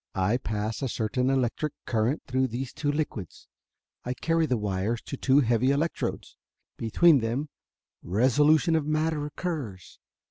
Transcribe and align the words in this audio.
I 0.15 0.37
pass 0.37 0.81
a 0.81 0.89
certain 0.89 1.29
electric 1.29 1.73
current 1.85 2.23
through 2.25 2.47
these 2.47 2.73
two 2.73 2.91
liquids. 2.91 3.47
I 4.03 4.15
carry 4.15 4.47
the 4.47 4.57
wires 4.57 4.99
to 5.03 5.15
two 5.15 5.41
heavy 5.41 5.69
electrodes. 5.69 6.37
Between 6.75 7.19
them 7.19 7.49
resolution 8.01 8.75
of 8.75 8.87
matter 8.87 9.27
occurs. 9.27 9.99